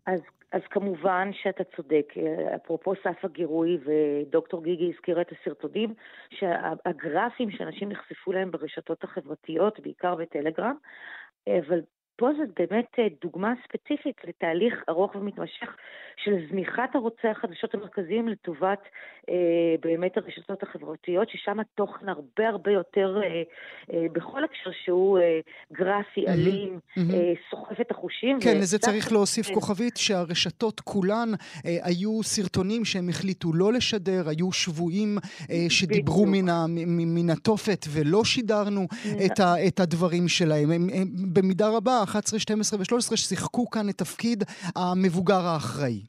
אז 0.07 0.21
אז 0.53 0.61
כמובן 0.71 1.31
שאתה 1.43 1.65
צודק. 1.77 2.13
אפרופו 2.57 2.93
סף 3.05 3.25
הגירוי, 3.25 3.79
ודוקטור 3.85 4.63
גיגי 4.65 4.93
הזכירה 4.95 5.23
את 5.23 5.33
הסרטונים, 5.33 5.95
שהגרפים 6.31 7.51
שאנשים 7.51 7.89
נחשפו 7.89 8.33
להם 8.33 8.51
ברשתות 8.51 9.05
החברתיות, 9.05 9.81
בעיקר 9.81 10.15
בטלגרם, 10.15 10.75
אבל 11.49 11.81
פה 12.17 12.29
זאת 12.39 12.49
באמת 12.59 12.87
אה, 12.99 13.07
דוגמה 13.23 13.53
ספציפית 13.65 14.17
לתהליך 14.25 14.75
ארוך 14.89 15.15
ומתמשך 15.15 15.77
של 16.25 16.33
זניחת 16.51 16.95
ערוצי 16.95 17.29
החדשות 17.29 17.75
המרכזיים 17.75 18.29
לטובת 18.29 18.79
אה, 19.29 19.35
באמת 19.83 20.17
הרשתות 20.17 20.63
החברתיות, 20.63 21.29
ששם 21.31 21.61
התוכן 21.61 22.09
הרבה 22.09 22.49
הרבה 22.49 22.71
יותר, 22.71 23.21
אה, 23.23 23.43
אה, 23.93 24.07
בכל 24.13 24.45
הקשר 24.45 24.71
שהוא 24.85 25.19
אה, 25.19 25.41
גרפי, 25.73 26.29
אלים, 26.29 26.79
mm-hmm. 26.79 27.15
אה, 27.15 27.33
סוחף 27.51 27.81
את 27.81 27.91
החושים. 27.91 28.39
כן, 28.41 28.59
לזה 28.59 28.79
צריך 28.79 29.13
להוסיף 29.13 29.47
כן. 29.47 29.55
כוכבית 29.55 29.97
שהרשתות 29.97 30.81
כולן 30.81 31.29
אה, 31.67 31.77
היו 31.83 32.23
סרטונים 32.23 32.85
שהם 32.85 33.09
החליטו 33.09 33.53
לא 33.53 33.73
לשדר, 33.73 34.29
היו 34.29 34.53
שבויים 34.53 35.19
אה, 35.51 35.67
שדיברו 35.69 36.27
מן, 36.27 36.49
ה, 36.49 36.65
מן 36.87 37.31
התופת 37.31 37.87
ולא 37.89 38.25
שידרנו 38.25 38.87
את, 39.27 39.41
ה, 39.41 39.67
את 39.67 39.81
הדברים 39.81 40.29
שלהם. 40.29 40.71
הם, 40.71 40.89
הם, 40.93 41.09
במידה 41.33 41.69
רבה, 41.69 42.03
11, 42.13 42.39
12 42.41 42.79
ו-13 42.79 43.17
ששיחקו 43.17 43.71
כאן 43.71 43.89
את 43.91 43.95
תפקיד 43.99 44.45
המבוגר 44.77 45.43
האחראי. 45.55 46.01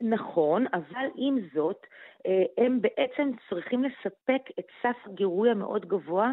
נכון, 0.00 0.66
אבל 0.72 1.06
עם 1.16 1.36
זאת, 1.54 1.86
אה, 2.26 2.64
הם 2.64 2.80
בעצם 2.80 3.30
צריכים 3.48 3.84
לספק 3.84 4.42
את 4.58 4.66
סף 4.82 4.96
הגירוי 5.06 5.50
המאוד 5.50 5.86
גבוה 5.86 6.32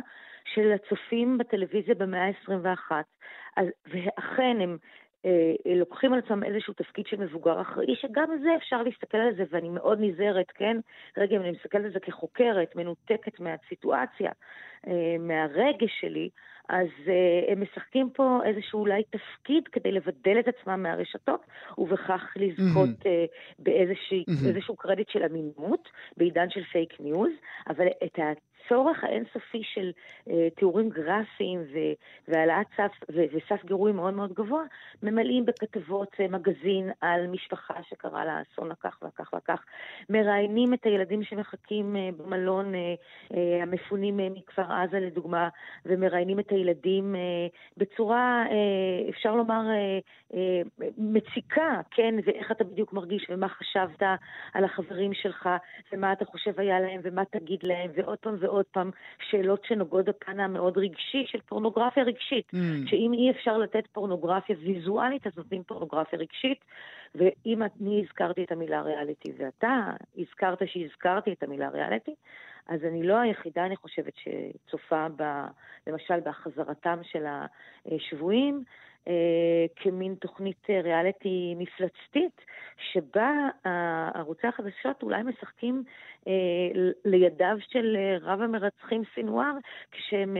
של 0.53 0.71
הצופים 0.71 1.37
בטלוויזיה 1.37 1.95
במאה 1.95 2.27
ה-21. 2.27 2.91
ואכן 3.85 4.57
הם 4.61 4.77
לוקחים 5.65 6.13
על 6.13 6.19
עצמם 6.19 6.43
איזשהו 6.43 6.73
תפקיד 6.73 7.07
של 7.07 7.17
מבוגר 7.17 7.61
אחראי, 7.61 7.95
שגם 7.95 8.27
זה 8.43 8.49
אפשר 8.55 8.83
להסתכל 8.83 9.17
על 9.17 9.35
זה, 9.35 9.43
ואני 9.51 9.69
מאוד 9.69 9.97
נזהרת, 10.01 10.51
כן? 10.51 10.77
רגע, 11.17 11.35
אם 11.35 11.41
אני 11.41 11.51
מסתכלת 11.51 11.85
על 11.85 11.91
זה 11.91 11.99
כחוקרת, 11.99 12.75
מנותקת 12.75 13.39
מהסיטואציה, 13.39 14.31
אה, 14.87 15.15
מהרגש 15.19 15.91
שלי, 16.01 16.29
אז 16.69 16.87
uh, 17.05 17.51
הם 17.51 17.61
משחקים 17.61 18.09
פה 18.09 18.39
איזשהו 18.45 18.79
אולי 18.79 19.03
תפקיד 19.03 19.67
כדי 19.71 19.91
לבדל 19.91 20.39
את 20.39 20.47
עצמם 20.47 20.83
מהרשתות, 20.83 21.45
ובכך 21.77 22.33
לזכות 22.35 22.89
mm-hmm. 22.89 23.59
באיזשהו 23.59 24.73
mm-hmm. 24.73 24.77
קרדיט 24.77 25.09
של 25.09 25.23
אמינות 25.23 25.89
בעידן 26.17 26.49
של 26.49 26.63
fake 26.63 26.99
news, 26.99 27.31
אבל 27.69 27.87
את 28.03 28.19
הצורך 28.65 29.03
האינסופי 29.03 29.61
של 29.63 29.91
uh, 30.27 30.31
תיאורים 30.55 30.89
גרפיים 30.89 31.63
והעלאת 32.27 32.67
סף, 32.77 32.91
ו- 33.15 33.25
וסף 33.33 33.65
גירוי 33.65 33.91
מאוד 33.91 34.13
מאוד 34.13 34.33
גבוה, 34.33 34.63
ממלאים 35.03 35.45
בכתבות 35.45 36.13
uh, 36.13 36.31
מגזין 36.31 36.91
על 37.01 37.27
משפחה 37.27 37.73
שקרה 37.89 38.25
לה 38.25 38.41
אסון 38.41 38.69
לכך 38.69 38.99
וכך 39.07 39.33
וכך, 39.37 39.63
מראיינים 40.09 40.73
את 40.73 40.85
הילדים 40.85 41.23
שמחכים 41.23 41.95
uh, 41.95 42.21
במלון 42.23 42.73
uh, 42.73 42.77
uh, 43.31 43.35
המפונים 43.61 44.19
uh, 44.19 44.23
מכפר 44.37 44.71
עזה 44.73 44.99
לדוגמה, 44.99 45.49
ומראיינים 45.85 46.39
את 46.39 46.49
הילדים 46.49 47.15
אה, 47.15 47.47
בצורה, 47.77 48.45
אה, 48.51 49.09
אפשר 49.09 49.35
לומר, 49.35 49.61
אה, 49.69 49.99
אה, 50.33 50.61
מציקה, 50.97 51.81
כן, 51.91 52.15
ואיך 52.25 52.51
אתה 52.51 52.63
בדיוק 52.63 52.93
מרגיש, 52.93 53.27
ומה 53.29 53.49
חשבת 53.49 54.01
על 54.53 54.63
החברים 54.63 55.13
שלך, 55.13 55.49
ומה 55.93 56.13
אתה 56.13 56.25
חושב 56.25 56.59
היה 56.59 56.79
להם, 56.79 57.01
ומה 57.03 57.25
תגיד 57.25 57.59
להם, 57.63 57.91
ועוד 57.95 58.17
פעם 58.17 58.35
ועוד 58.39 58.54
פעם, 58.71 58.91
שאלות 59.29 59.63
שנוגעות 59.65 60.05
בפן 60.05 60.39
המאוד 60.39 60.77
רגשי 60.77 61.25
של 61.27 61.39
פורנוגרפיה 61.41 62.03
רגשית, 62.03 62.51
mm. 62.53 62.89
שאם 62.89 63.13
אי 63.13 63.31
אפשר 63.31 63.57
לתת 63.57 63.87
פורנוגרפיה 63.91 64.55
ויזואלית, 64.59 65.27
אז 65.27 65.37
נותנים 65.37 65.63
פורנוגרפיה 65.63 66.19
רגשית, 66.19 66.65
ואם 67.15 67.61
אני 67.63 68.03
הזכרתי 68.03 68.43
את 68.43 68.51
המילה 68.51 68.81
ריאליטי, 68.81 69.31
ואתה 69.37 69.89
הזכרת 70.17 70.61
שהזכרתי 70.65 71.33
את 71.33 71.43
המילה 71.43 71.69
ריאליטי, 71.69 72.15
אז 72.67 72.79
אני 72.83 73.03
לא 73.03 73.17
היחידה, 73.17 73.65
אני 73.65 73.75
חושבת, 73.75 74.13
שצופה 74.15 75.07
ב, 75.15 75.23
למשל 75.87 76.19
בהחזרתם 76.19 76.99
של 77.03 77.25
השבויים. 77.85 78.63
אה, 79.07 79.13
כמין 79.75 80.15
תוכנית 80.15 80.67
אה, 80.69 80.81
ריאליטי 80.81 81.55
מפלצתית, 81.57 82.41
שבה 82.93 83.31
ערוצי 84.13 84.47
החדשות 84.47 85.03
אולי 85.03 85.23
משחקים 85.23 85.83
אה, 86.27 86.33
לידיו 87.05 87.57
של 87.71 87.97
רב 88.21 88.41
המרצחים 88.41 89.03
סינואר, 89.15 89.53
כשהם 89.91 90.37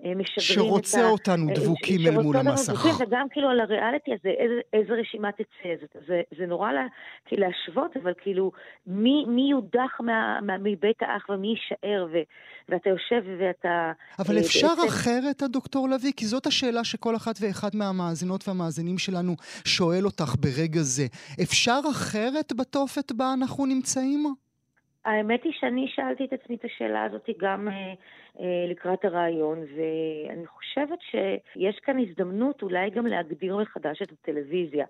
משדרים 0.00 0.24
את 0.24 0.38
ה... 0.38 0.40
שרוצה 0.40 1.08
אותנו 1.08 1.54
דבוקים 1.54 2.00
אל 2.06 2.22
מול 2.22 2.36
המסך. 2.36 3.00
וגם 3.00 3.26
כאילו 3.30 3.48
על 3.48 3.60
הריאליטי 3.60 4.10
הזה, 4.14 4.28
איזה, 4.28 4.60
איזה 4.72 4.92
רשימה 4.92 5.32
תצא. 5.32 5.74
זה, 5.80 6.00
זה, 6.06 6.20
זה 6.38 6.46
נורא 6.46 6.72
לה, 6.72 6.86
כאילו 7.24 7.46
להשוות, 7.46 7.96
אבל 8.02 8.12
כאילו, 8.22 8.52
מי, 8.86 9.24
מי 9.28 9.50
יודח 9.50 10.00
מה, 10.00 10.38
מה, 10.42 10.58
מבית 10.58 11.02
האח 11.02 11.28
ומי 11.28 11.48
יישאר, 11.48 12.06
ו, 12.12 12.18
ואתה 12.68 12.90
יושב 12.90 13.22
ואתה... 13.38 13.92
אבל 14.18 14.38
אפשר 14.38 14.68
בעצם... 14.68 14.88
אחרת, 14.88 15.42
הדוקטור 15.42 15.88
לביא? 15.88 16.12
כי 16.16 16.26
זאת 16.26 16.46
השאלה 16.46 16.84
שכל 16.84 17.16
אחת 17.16 17.34
ואחד 17.40 17.70
מהמאזינים... 17.74 18.07
המאזינות 18.08 18.48
והמאזינים 18.48 18.98
שלנו 18.98 19.32
שואל 19.64 20.04
אותך 20.04 20.34
ברגע 20.40 20.80
זה, 20.80 21.06
אפשר 21.42 21.80
אחרת 21.90 22.52
בתופת 22.58 23.12
בה 23.12 23.32
אנחנו 23.34 23.66
נמצאים? 23.66 24.34
האמת 25.04 25.44
היא 25.44 25.52
שאני 25.60 25.86
שאלתי 25.88 26.24
את 26.24 26.32
עצמי 26.32 26.56
את 26.56 26.64
השאלה 26.64 27.04
הזאת 27.04 27.28
גם 27.38 27.68
אה, 27.68 27.74
אה, 28.40 28.66
לקראת 28.70 29.04
הרעיון, 29.04 29.58
ואני 29.58 30.46
חושבת 30.46 30.98
שיש 31.10 31.78
כאן 31.82 31.98
הזדמנות 31.98 32.62
אולי 32.62 32.90
גם 32.90 33.06
להגדיר 33.06 33.56
מחדש 33.56 34.02
את 34.02 34.12
הטלוויזיה, 34.12 34.86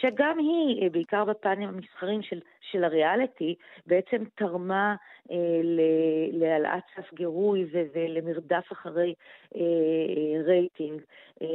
שגם 0.00 0.38
היא, 0.38 0.82
אה, 0.82 0.88
בעיקר 0.90 1.24
בפנים 1.24 1.68
המסחרים 1.68 2.22
של, 2.22 2.40
של 2.70 2.84
הריאליטי, 2.84 3.54
בעצם 3.86 4.24
תרמה 4.34 4.96
אה, 5.30 5.60
להעלאת 6.32 6.82
סף 6.96 7.14
גירוי 7.14 7.66
ולמרדף 7.72 8.72
אחרי 8.72 9.14
אה, 9.54 9.60
אה, 9.60 10.42
רייטינג. 10.42 11.00
אה. 11.42 11.48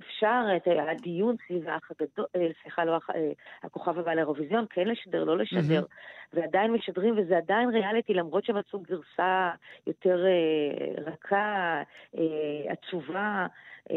אפשר 0.00 0.42
את 0.56 0.68
הדיון 0.88 1.36
סביב 1.46 1.68
האח 1.68 1.90
הגדול, 1.90 2.26
אה, 2.36 2.48
סליחה, 2.62 2.84
לא 2.84 2.92
אה, 3.14 3.30
הכוכב 3.62 3.98
הבא 3.98 4.14
לאירוויזיון, 4.14 4.66
כן 4.70 4.88
לשדר, 4.88 5.24
לא 5.24 5.38
לשדר, 5.38 5.82
mm-hmm. 5.82 6.32
ועדיין 6.32 6.72
משדרים, 6.72 7.14
וזה 7.18 7.36
עדיין 7.36 7.68
ריאליטי, 7.70 8.14
למרות 8.14 8.44
שמצאו 8.44 8.80
גרסה 8.80 9.50
יותר 9.86 10.24
אה, 10.26 11.02
רכה, 11.12 11.82
אה, 12.18 12.72
עצובה, 12.72 13.46
אה, 13.90 13.96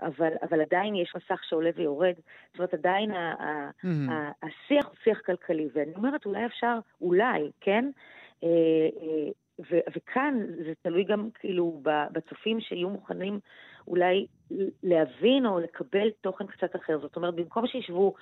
אבל, 0.00 0.32
אבל 0.42 0.60
עדיין 0.60 0.94
יש 0.94 1.12
מסך 1.16 1.44
שעולה 1.44 1.70
ויורד. 1.76 2.14
זאת 2.50 2.58
אומרת, 2.58 2.74
עדיין 2.74 3.10
ה, 3.10 3.34
mm-hmm. 3.70 4.12
ה, 4.12 4.30
השיח 4.42 4.86
הוא 4.86 4.96
שיח 5.04 5.20
כלכלי, 5.26 5.68
ואני 5.74 5.94
אומרת, 5.96 6.26
אולי 6.26 6.46
אפשר, 6.46 6.78
אולי, 7.00 7.50
כן? 7.60 7.90
ו- 9.70 9.84
וכאן 9.96 10.34
זה 10.64 10.72
תלוי 10.82 11.04
גם 11.04 11.28
כאילו 11.34 11.80
בצופים 12.12 12.60
שיהיו 12.60 12.88
מוכנים 12.88 13.40
אולי 13.88 14.26
להבין 14.82 15.46
או 15.46 15.58
לקבל 15.58 16.08
תוכן 16.20 16.46
קצת 16.46 16.76
אחר. 16.76 16.98
זאת 17.00 17.16
אומרת, 17.16 17.34
במקום 17.34 17.66
שישבו 17.66 18.14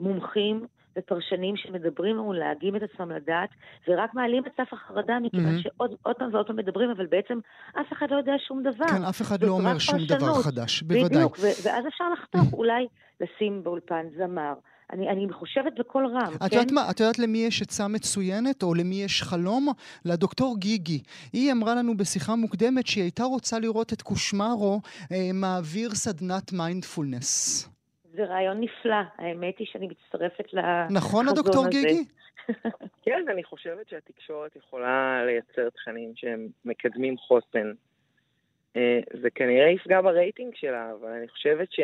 מומחים 0.00 0.66
ופרשנים 0.98 1.56
שמדברים 1.56 2.20
ולהגים 2.20 2.76
את 2.76 2.82
עצמם 2.82 3.10
לדעת, 3.10 3.48
ורק 3.88 4.14
מעלים 4.14 4.42
את 4.46 4.52
סף 4.56 4.72
החרדה, 4.72 5.18
מכיוון 5.20 5.56
mm-hmm. 5.56 5.62
שעוד 5.62 6.16
פעם 6.18 6.34
ועוד 6.34 6.46
פעם 6.46 6.56
מדברים, 6.56 6.90
אבל 6.90 7.06
בעצם 7.06 7.38
אף 7.80 7.92
אחד 7.92 8.10
לא 8.10 8.16
יודע 8.16 8.32
שום 8.48 8.62
דבר. 8.62 8.86
כן, 8.86 9.04
אף 9.08 9.22
אחד 9.22 9.42
לא 9.42 9.48
אומר 9.48 9.78
שום 9.78 9.98
פרשנות. 9.98 10.20
דבר 10.20 10.42
חדש, 10.42 10.82
בוודאי. 10.82 11.04
בדיוק, 11.04 11.38
ואז 11.64 11.86
אפשר 11.86 12.04
לחתוך, 12.12 12.52
אולי 12.52 12.86
לשים 13.20 13.64
באולפן 13.64 14.06
זמר. 14.16 14.54
אני, 14.92 15.08
אני 15.08 15.32
חושבת 15.32 15.72
בקול 15.78 16.06
רם, 16.06 16.34
את 16.34 16.50
כן? 16.50 16.56
יודעת 16.56 16.72
מה, 16.72 16.90
את 16.90 17.00
יודעת 17.00 17.18
למי 17.18 17.38
יש 17.38 17.62
עצה 17.62 17.88
מצוינת, 17.88 18.62
או 18.62 18.74
למי 18.74 18.94
יש 18.94 19.22
חלום? 19.22 19.68
לדוקטור 20.04 20.56
גיגי. 20.58 21.02
היא 21.32 21.52
אמרה 21.52 21.74
לנו 21.74 21.96
בשיחה 21.96 22.36
מוקדמת 22.36 22.86
שהיא 22.86 23.02
הייתה 23.02 23.24
רוצה 23.24 23.58
לראות 23.58 23.92
את 23.92 24.02
קושמרו 24.02 24.80
אה, 25.12 25.30
מעביר 25.34 25.90
סדנת 25.90 26.52
מיינדפולנס. 26.52 27.68
זה 28.14 28.24
רעיון 28.24 28.60
נפלא, 28.60 28.96
האמת 29.18 29.58
היא 29.58 29.66
שאני 29.70 29.86
מצטרפת 29.86 30.52
לחזון 30.52 30.64
הזה. 30.64 30.94
נכון, 30.94 31.28
הדוקטור 31.28 31.68
גיגי? 31.68 32.04
כן, 33.04 33.24
אני 33.30 33.44
חושבת 33.44 33.88
שהתקשורת 33.88 34.56
יכולה 34.56 35.24
לייצר 35.26 35.70
תכנים 35.70 36.12
שהם 36.16 36.48
מקדמים 36.64 37.16
חוסן. 37.18 37.72
אה, 38.76 39.00
זה 39.22 39.30
כנראה 39.30 39.70
יפגע 39.70 40.00
ברייטינג 40.00 40.54
שלה, 40.54 40.92
אבל 41.00 41.08
אני 41.08 41.28
חושבת 41.28 41.72
ש... 41.72 41.80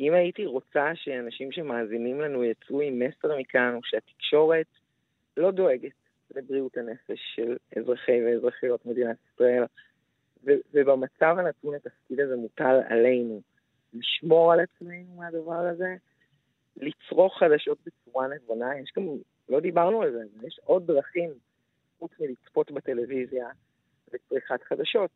אם 0.00 0.14
הייתי 0.14 0.46
רוצה 0.46 0.90
שאנשים 0.94 1.52
שמאזינים 1.52 2.20
לנו 2.20 2.44
יצאו 2.44 2.80
עם 2.80 2.98
מסר 2.98 3.38
מכאן, 3.38 3.74
או 3.74 3.80
שהתקשורת 3.84 4.66
לא 5.36 5.50
דואגת 5.50 5.92
לבריאות 6.34 6.76
הנפש 6.76 7.20
של 7.34 7.56
אזרחי 7.78 8.24
ואזרחיות 8.24 8.86
מדינת 8.86 9.16
ישראל, 9.32 9.64
ו- 10.44 10.60
ובמצב 10.72 11.36
הנתון 11.38 11.74
התפקיד 11.74 12.20
הזה 12.20 12.36
מוטל 12.36 12.80
עלינו. 12.88 13.40
לשמור 13.94 14.52
על 14.52 14.60
עצמנו 14.60 15.16
מהדבר 15.16 15.66
הזה, 15.66 15.96
לצרוך 16.76 17.38
חדשות 17.38 17.78
בצורה 17.86 18.28
נבונה. 18.28 18.78
יש 18.78 18.92
גם, 18.96 19.08
לא 19.48 19.60
דיברנו 19.60 20.02
על 20.02 20.12
זה, 20.12 20.46
יש 20.46 20.60
עוד 20.64 20.86
דרכים 20.86 21.30
חוץ 21.98 22.10
מלצפות 22.20 22.70
בטלוויזיה 22.70 23.48
וצריכת 24.12 24.62
חדשות, 24.62 25.10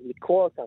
לקרוא 0.00 0.44
אותן, 0.44 0.62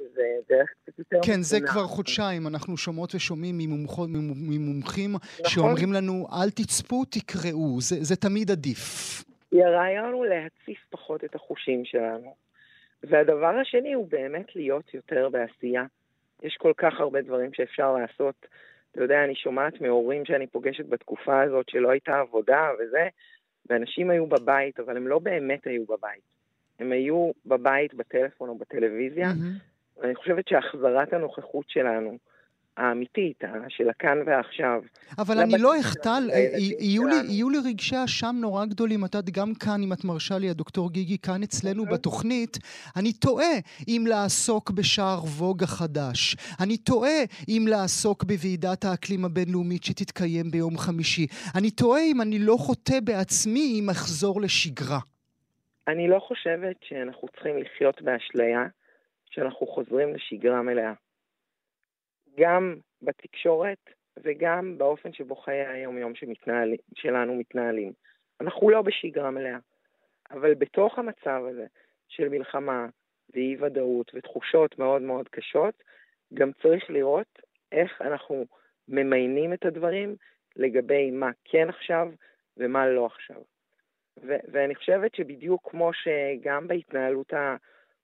שזה 0.00 0.22
דרך 0.48 0.70
קצת 0.82 0.98
יותר... 0.98 1.18
כן, 1.26 1.42
זה 1.42 1.58
כבר 1.60 1.86
חודשיים, 1.86 2.46
אנחנו 2.46 2.76
שומעות 2.76 3.14
ושומעים 3.14 3.58
ממומחים 3.58 5.10
נכון. 5.14 5.50
שאומרים 5.50 5.92
לנו, 5.92 6.26
אל 6.32 6.50
תצפו, 6.50 7.04
תקראו, 7.04 7.80
זה, 7.80 7.96
זה 8.00 8.16
תמיד 8.16 8.50
עדיף. 8.50 8.80
הרעיון 9.52 10.12
הוא 10.12 10.26
להציף 10.26 10.78
פחות 10.90 11.24
את 11.24 11.34
החושים 11.34 11.84
שלנו. 11.84 12.34
והדבר 13.02 13.54
השני 13.62 13.92
הוא 13.92 14.08
באמת 14.08 14.56
להיות 14.56 14.94
יותר 14.94 15.28
בעשייה. 15.28 15.84
יש 16.42 16.56
כל 16.56 16.72
כך 16.76 17.00
הרבה 17.00 17.22
דברים 17.22 17.52
שאפשר 17.52 17.92
לעשות. 17.92 18.46
אתה 18.92 19.02
יודע, 19.02 19.24
אני 19.24 19.34
שומעת 19.34 19.80
מהורים 19.80 20.24
שאני 20.24 20.46
פוגשת 20.46 20.86
בתקופה 20.86 21.42
הזאת 21.42 21.68
שלא 21.68 21.90
הייתה 21.90 22.18
עבודה 22.18 22.68
וזה, 22.78 23.08
ואנשים 23.68 24.10
היו 24.10 24.26
בבית, 24.26 24.80
אבל 24.80 24.96
הם 24.96 25.08
לא 25.08 25.18
באמת 25.18 25.66
היו 25.66 25.84
בבית. 25.86 26.22
הם 26.78 26.92
היו 26.92 27.30
בבית, 27.46 27.94
בטלפון 27.94 28.48
או 28.48 28.58
בטלוויזיה, 28.58 29.30
mm-hmm. 29.30 29.69
ואני 30.00 30.14
חושבת 30.14 30.48
שהחזרת 30.48 31.12
הנוכחות 31.12 31.64
שלנו, 31.68 32.18
האמיתית, 32.76 33.42
של 33.68 33.90
הכאן 33.90 34.18
ועכשיו. 34.26 34.82
אבל 35.18 35.38
אני 35.38 35.58
לא 35.58 35.80
אחטל, 35.80 36.22
אה, 36.32 36.46
יהיו 37.28 37.48
לי 37.50 37.58
רגשי 37.64 37.96
אשם 38.04 38.36
נורא 38.40 38.64
גדולים. 38.64 39.04
את 39.04 39.14
יודעת, 39.14 39.30
גם 39.30 39.54
כאן, 39.54 39.82
אם 39.82 39.92
את 39.92 40.04
מרשה 40.04 40.38
לי, 40.38 40.50
הדוקטור 40.50 40.92
גיגי, 40.92 41.18
כאן 41.18 41.42
אצלנו 41.42 41.82
אוקיי. 41.82 41.94
בתוכנית, 41.94 42.58
אני 42.96 43.12
טועה 43.12 43.54
אם 43.88 44.04
לעסוק 44.08 44.70
בשער 44.70 45.24
ווג 45.24 45.62
החדש. 45.62 46.36
אני 46.60 46.76
טועה 46.76 47.18
אם 47.48 47.64
לעסוק 47.68 48.24
בוועידת 48.24 48.84
האקלים 48.84 49.24
הבינלאומית 49.24 49.84
שתתקיים 49.84 50.50
ביום 50.50 50.78
חמישי. 50.78 51.26
אני 51.58 51.70
טועה 51.70 52.00
אם 52.02 52.20
אני 52.20 52.38
לא 52.38 52.56
חוטא 52.58 53.00
בעצמי 53.04 53.80
אם 53.80 53.90
אחזור 53.90 54.40
לשגרה. 54.40 54.98
אני 55.88 56.08
לא 56.08 56.18
חושבת 56.18 56.76
שאנחנו 56.82 57.28
צריכים 57.28 57.58
לחיות 57.58 58.02
באשליה 58.02 58.66
שאנחנו 59.30 59.66
חוזרים 59.66 60.14
לשגרה 60.14 60.62
מלאה. 60.62 60.92
גם 62.38 62.76
בתקשורת 63.02 63.78
וגם 64.18 64.78
באופן 64.78 65.12
שבו 65.12 65.36
חיי 65.36 65.66
היום-יום 65.66 66.14
שמתנהל, 66.14 66.74
שלנו 66.94 67.34
מתנהלים. 67.34 67.92
אנחנו 68.40 68.70
לא 68.70 68.82
בשגרה 68.82 69.30
מלאה, 69.30 69.58
אבל 70.30 70.54
בתוך 70.54 70.98
המצב 70.98 71.42
הזה 71.50 71.66
של 72.08 72.28
מלחמה 72.28 72.86
ואי-ודאות 73.34 74.10
ותחושות 74.14 74.78
מאוד 74.78 75.02
מאוד 75.02 75.28
קשות, 75.28 75.82
גם 76.34 76.52
צריך 76.62 76.90
לראות 76.90 77.42
איך 77.72 78.02
אנחנו 78.02 78.46
ממיינים 78.88 79.52
את 79.52 79.64
הדברים 79.64 80.16
לגבי 80.56 81.10
מה 81.10 81.30
כן 81.44 81.68
עכשיו 81.68 82.08
ומה 82.56 82.88
לא 82.88 83.06
עכשיו. 83.06 83.42
ו- 84.22 84.44
ואני 84.52 84.74
חושבת 84.74 85.14
שבדיוק 85.14 85.70
כמו 85.70 85.90
שגם 85.92 86.68
בהתנהלות 86.68 87.32
ה... 87.32 87.56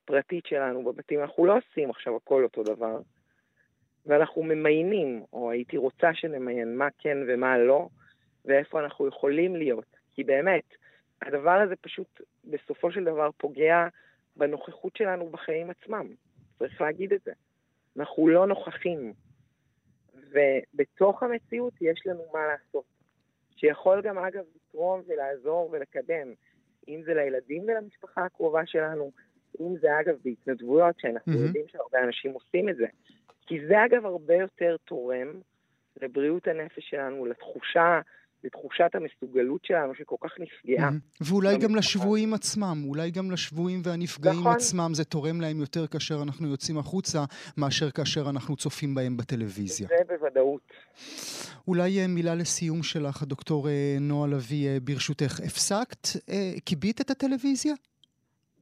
הפרטית 0.07 0.47
שלנו 0.47 0.85
בבתים, 0.85 1.21
אנחנו 1.21 1.47
לא 1.47 1.57
עושים 1.57 1.91
עכשיו 1.91 2.17
הכל 2.17 2.43
אותו 2.43 2.63
דבר. 2.63 3.01
ואנחנו 4.07 4.43
ממיינים, 4.43 5.25
או 5.33 5.51
הייתי 5.51 5.77
רוצה 5.77 6.15
שנמיין 6.15 6.77
מה 6.77 6.89
כן 6.99 7.19
ומה 7.29 7.59
לא, 7.59 7.89
ואיפה 8.45 8.81
אנחנו 8.81 9.07
יכולים 9.07 9.57
להיות. 9.57 9.97
כי 10.15 10.25
באמת, 10.25 10.65
הדבר 11.23 11.61
הזה 11.61 11.77
פשוט 11.77 12.21
בסופו 12.45 12.93
של 12.93 13.05
דבר 13.05 13.31
פוגע 13.37 13.87
בנוכחות 14.37 14.97
שלנו 14.97 15.29
בחיים 15.29 15.71
עצמם. 15.71 16.07
צריך 16.59 16.81
להגיד 16.81 17.13
את 17.13 17.21
זה. 17.25 17.33
אנחנו 17.97 18.29
לא 18.29 18.47
נוכחים. 18.47 19.13
ובתוך 20.15 21.23
המציאות 21.23 21.75
יש 21.81 22.07
לנו 22.07 22.23
מה 22.33 22.47
לעשות. 22.47 22.85
שיכול 23.57 24.03
גם, 24.03 24.19
אגב, 24.19 24.45
לתרום 24.57 25.03
ולעזור 25.07 25.69
ולקדם. 25.73 26.33
אם 26.89 27.03
זה 27.05 27.15
לילדים 27.15 27.63
ולמשפחה 27.63 28.25
הקרובה 28.25 28.67
שלנו, 28.67 29.11
אם 29.61 29.75
זה 29.81 29.89
אגב 30.01 30.15
בהתנדבויות, 30.25 30.95
שאנחנו 31.01 31.33
mm-hmm. 31.33 31.37
יודעים 31.37 31.65
שהרבה 31.73 31.99
אנשים 32.07 32.33
עושים 32.33 32.69
את 32.69 32.77
זה. 32.77 32.87
כי 33.47 33.67
זה 33.69 33.85
אגב 33.85 34.07
הרבה 34.07 34.35
יותר 34.35 34.77
תורם 34.85 35.29
לבריאות 36.03 36.49
הנפש 36.49 36.91
שלנו, 36.91 37.27
לתחושה, 37.27 38.01
לתחושת 38.45 38.91
המסוגלות 38.95 39.65
שלנו 39.65 39.95
שכל 39.95 40.17
כך 40.21 40.31
נפגעה. 40.39 40.89
Mm-hmm. 40.89 41.25
ואולי 41.31 41.59
גם 41.59 41.77
לשבויים 41.77 42.35
עצמם, 42.35 42.83
אולי 42.89 43.11
גם 43.11 43.31
לשבויים 43.31 43.81
והנפגעים 43.85 44.41
נכון. 44.41 44.53
עצמם, 44.53 44.91
זה 44.95 45.05
תורם 45.05 45.41
להם 45.41 45.61
יותר 45.61 45.87
כאשר 45.87 46.23
אנחנו 46.23 46.49
יוצאים 46.49 46.79
החוצה, 46.79 47.25
מאשר 47.57 47.91
כאשר 47.91 48.31
אנחנו 48.31 48.57
צופים 48.57 48.95
בהם 48.95 49.17
בטלוויזיה. 49.17 49.89
זה 49.89 50.05
בוודאות. 50.09 50.73
אולי 51.69 52.01
אה, 52.01 52.07
מילה 52.07 52.35
לסיום 52.35 52.83
שלך, 52.83 53.23
הדוקטור 53.23 53.69
אה, 53.69 53.97
נועה 54.01 54.29
לביא, 54.29 54.69
אה, 54.69 54.79
ברשותך. 54.81 55.41
הפסקת? 55.47 56.09
כיבית 56.67 57.01
את 57.01 57.11
הטלוויזיה? 57.11 57.75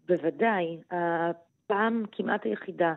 בוודאי, 0.08 0.78
הפעם 0.90 2.04
כמעט 2.12 2.44
היחידה, 2.44 2.94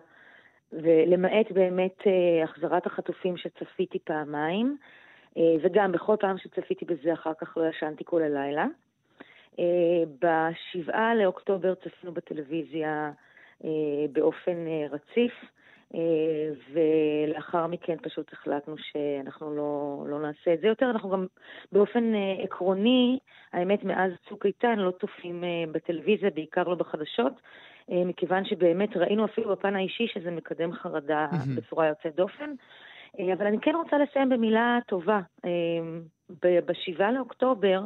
ולמעט 0.74 1.52
באמת 1.52 1.98
אה, 2.08 2.44
החזרת 2.44 2.86
החטופים 2.86 3.38
שצפיתי 3.38 4.00
פעמיים, 4.00 4.78
אה, 5.38 5.56
וגם 5.62 5.92
בכל 5.92 6.16
פעם 6.20 6.38
שצפיתי 6.38 6.86
בזה 6.86 7.14
אחר 7.14 7.34
כך 7.42 7.58
לא 7.58 7.70
ישנתי 7.70 8.04
כל 8.06 8.22
הלילה. 8.22 8.66
אה, 9.60 10.04
בשבעה 10.22 11.16
לאוקטובר 11.16 11.76
צפינו 11.76 12.14
בטלוויזיה 12.14 13.12
באופן 14.12 14.58
רציף, 14.90 15.34
ולאחר 16.74 17.68
מכן 17.68 17.96
פשוט 18.02 18.34
החלטנו 18.34 18.76
שאנחנו 18.78 19.56
לא, 19.56 20.04
לא 20.08 20.20
נעשה 20.20 20.54
את 20.54 20.60
זה 20.62 20.68
יותר. 20.68 20.90
אנחנו 20.90 21.10
גם 21.10 21.26
באופן 21.72 22.14
עקרוני, 22.44 23.20
האמת, 23.54 23.84
מאז 23.84 24.12
צוק 24.30 24.46
איתן 24.46 24.80
לא 24.80 24.92
צופים 24.92 25.44
בטלוויזיה, 25.72 26.30
בעיקר 26.30 26.64
לא 26.64 26.76
בחדשות, 26.76 27.34
מכיוון 27.90 28.46
שבאמת 28.46 28.98
ראינו 28.98 29.26
אפילו 29.26 29.50
בפן 29.52 29.76
האישי 29.76 30.08
שזה 30.08 30.32
מקדם 30.32 30.74
חרדה. 30.74 31.28
בצורה 31.58 31.88
יוצאת 31.88 32.16
דופן. 32.16 32.54
אבל 33.34 33.46
אני 33.46 33.58
כן 33.62 33.76
רוצה 33.76 33.98
לסיים 33.98 34.30
במילה 34.30 34.80
טובה. 34.88 35.20
ב-7 36.42 37.04
לאוקטובר, 37.16 37.82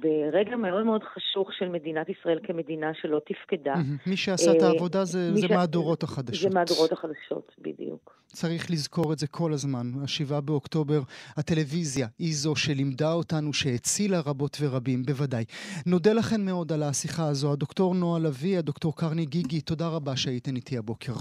ברגע 0.00 0.56
מאוד 0.56 0.84
מאוד 0.84 1.02
חשוך 1.14 1.52
של 1.58 1.68
מדינת 1.68 2.08
ישראל 2.08 2.38
כמדינה 2.42 2.90
שלא 2.94 3.20
תפקדה. 3.26 3.74
מי 4.06 4.16
שעשה 4.16 4.52
את 4.52 4.62
העבודה 4.62 5.04
זה, 5.04 5.34
זה 5.34 5.48
ש... 5.48 5.50
מהדורות 5.50 6.02
החדשות. 6.02 6.52
זה 6.52 6.58
מהדורות 6.58 6.92
החדשות, 6.92 7.52
בדיוק. 7.58 8.18
צריך 8.26 8.70
לזכור 8.70 9.12
את 9.12 9.18
זה 9.18 9.26
כל 9.26 9.52
הזמן. 9.52 9.90
ה-7 10.00 10.40
באוקטובר, 10.40 11.00
הטלוויזיה 11.36 12.06
היא 12.18 12.34
זו 12.34 12.56
שלימדה 12.56 13.12
אותנו, 13.12 13.52
שהצילה 13.52 14.20
רבות 14.20 14.56
ורבים, 14.60 15.02
בוודאי. 15.02 15.44
נודה 15.86 16.12
לכן 16.12 16.44
מאוד 16.44 16.72
על 16.72 16.82
השיחה 16.82 17.28
הזו. 17.28 17.52
הדוקטור 17.52 17.94
נועה 17.94 18.20
לביא, 18.20 18.58
הדוקטור 18.58 18.96
קרני 18.96 19.24
גיגי, 19.24 19.60
תודה 19.60 19.88
רבה 19.88 20.16
שהייתן 20.16 20.56
איתי 20.56 20.78
הבוקר. 20.78 21.12